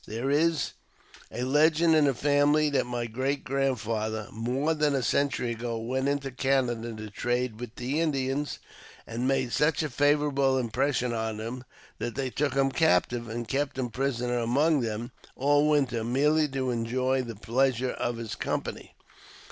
[0.07, 0.71] There is
[1.31, 6.07] a legend in the family that my great grandfather more than a century ago went
[6.07, 8.57] into Canada to trade with the Indians,
[9.05, 11.65] and made such a favourable impression on them
[11.99, 16.71] that they took him captive, and kept him prisoner among them all winter, merely to
[16.71, 18.95] enjoy the pleasure of his company.